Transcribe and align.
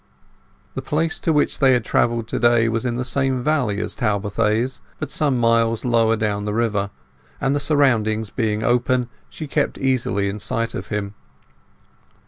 The 0.73 0.81
place 0.81 1.19
to 1.19 1.31
which 1.31 1.59
they 1.59 1.73
had 1.73 1.85
travelled 1.85 2.27
to 2.29 2.39
day 2.39 2.67
was 2.67 2.85
in 2.85 2.95
the 2.95 3.05
same 3.05 3.43
valley 3.43 3.79
as 3.79 3.93
Talbothays, 3.95 4.81
but 4.97 5.11
some 5.11 5.37
miles 5.37 5.85
lower 5.85 6.15
down 6.15 6.43
the 6.43 6.55
river; 6.55 6.89
and 7.39 7.55
the 7.55 7.59
surroundings 7.59 8.31
being 8.31 8.63
open, 8.63 9.09
she 9.29 9.45
kept 9.45 9.77
easily 9.77 10.27
in 10.27 10.39
sight 10.39 10.73
of 10.73 10.87
him. 10.87 11.13